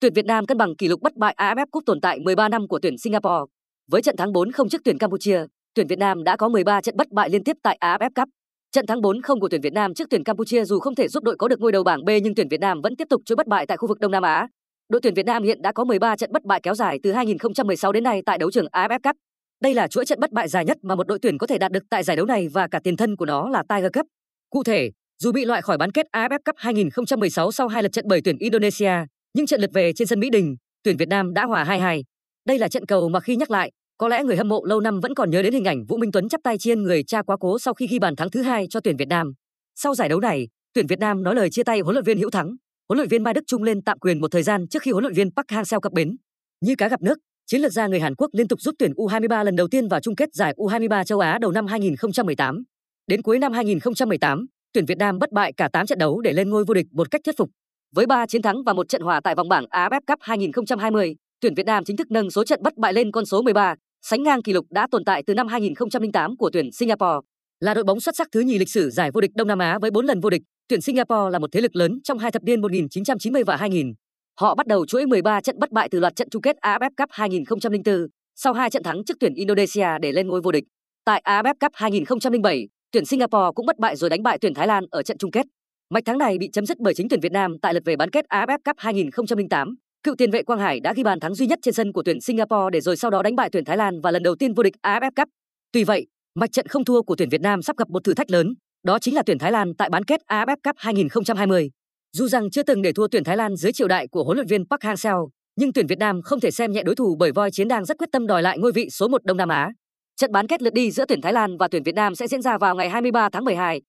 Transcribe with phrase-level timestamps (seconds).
[0.00, 2.68] tuyển Việt Nam cân bằng kỷ lục bất bại AFF Cup tồn tại 13 năm
[2.68, 3.52] của tuyển Singapore.
[3.90, 7.10] Với trận thắng 4-0 trước tuyển Campuchia, tuyển Việt Nam đã có 13 trận bất
[7.10, 8.28] bại liên tiếp tại AFF Cup.
[8.72, 11.36] Trận thắng 4-0 của tuyển Việt Nam trước tuyển Campuchia dù không thể giúp đội
[11.38, 13.46] có được ngôi đầu bảng B nhưng tuyển Việt Nam vẫn tiếp tục chuỗi bất
[13.46, 14.48] bại tại khu vực Đông Nam Á.
[14.88, 17.92] Đội tuyển Việt Nam hiện đã có 13 trận bất bại kéo dài từ 2016
[17.92, 19.16] đến nay tại đấu trường AFF Cup.
[19.62, 21.72] Đây là chuỗi trận bất bại dài nhất mà một đội tuyển có thể đạt
[21.72, 24.06] được tại giải đấu này và cả tiền thân của nó là Tiger Cup.
[24.50, 28.04] Cụ thể, dù bị loại khỏi bán kết AFF Cup 2016 sau hai lượt trận
[28.08, 28.92] bởi tuyển Indonesia,
[29.34, 32.02] nhưng trận lượt về trên sân Mỹ Đình, tuyển Việt Nam đã hòa 2-2.
[32.46, 35.00] Đây là trận cầu mà khi nhắc lại, có lẽ người hâm mộ lâu năm
[35.00, 37.36] vẫn còn nhớ đến hình ảnh Vũ Minh Tuấn chắp tay chiên người cha quá
[37.40, 39.32] cố sau khi ghi bàn thắng thứ hai cho tuyển Việt Nam.
[39.74, 42.30] Sau giải đấu này, tuyển Việt Nam nói lời chia tay huấn luyện viên Hữu
[42.30, 42.56] Thắng,
[42.88, 45.04] huấn luyện viên Mai Đức Trung lên tạm quyền một thời gian trước khi huấn
[45.04, 46.16] luyện viên Park Hang-seo cập bến.
[46.60, 49.44] Như cá gặp nước, chiến lược gia người Hàn Quốc liên tục giúp tuyển U23
[49.44, 52.62] lần đầu tiên vào chung kết giải U23 châu Á đầu năm 2018.
[53.06, 56.50] Đến cuối năm 2018, tuyển Việt Nam bất bại cả 8 trận đấu để lên
[56.50, 57.50] ngôi vô địch một cách thuyết phục.
[57.94, 61.54] Với 3 chiến thắng và một trận hòa tại vòng bảng AFF Cup 2020, tuyển
[61.54, 64.42] Việt Nam chính thức nâng số trận bất bại lên con số 13, sánh ngang
[64.42, 67.26] kỷ lục đã tồn tại từ năm 2008 của tuyển Singapore.
[67.60, 69.78] Là đội bóng xuất sắc thứ nhì lịch sử giải vô địch Đông Nam Á
[69.78, 72.42] với 4 lần vô địch, tuyển Singapore là một thế lực lớn trong hai thập
[72.42, 73.92] niên 1990 và 2000.
[74.40, 77.08] Họ bắt đầu chuỗi 13 trận bất bại từ loạt trận chung kết AFF Cup
[77.10, 78.06] 2004,
[78.36, 80.64] sau hai trận thắng trước tuyển Indonesia để lên ngôi vô địch.
[81.04, 84.84] Tại AFF Cup 2007, tuyển Singapore cũng bất bại rồi đánh bại tuyển Thái Lan
[84.90, 85.46] ở trận chung kết.
[85.94, 88.10] Mạch thắng này bị chấm dứt bởi chính tuyển Việt Nam tại lượt về bán
[88.10, 89.74] kết AFF Cup 2008.
[90.02, 92.20] Cựu tiền vệ Quang Hải đã ghi bàn thắng duy nhất trên sân của tuyển
[92.20, 94.62] Singapore để rồi sau đó đánh bại tuyển Thái Lan và lần đầu tiên vô
[94.62, 95.28] địch AFF Cup.
[95.72, 98.30] Tuy vậy, mạch trận không thua của tuyển Việt Nam sắp gặp một thử thách
[98.30, 98.54] lớn,
[98.86, 101.70] đó chính là tuyển Thái Lan tại bán kết AFF Cup 2020.
[102.16, 104.46] Dù rằng chưa từng để thua tuyển Thái Lan dưới triều đại của huấn luyện
[104.46, 107.50] viên Park Hang-seo, nhưng tuyển Việt Nam không thể xem nhẹ đối thủ bởi voi
[107.50, 109.70] chiến đang rất quyết tâm đòi lại ngôi vị số 1 Đông Nam Á.
[110.16, 112.42] Trận bán kết lượt đi giữa tuyển Thái Lan và tuyển Việt Nam sẽ diễn
[112.42, 113.80] ra vào ngày 23 tháng 12